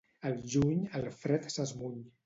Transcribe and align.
Al 0.29 0.39
juny, 0.53 0.81
el 1.01 1.07
fred 1.21 1.49
s'esmuny. 1.57 2.05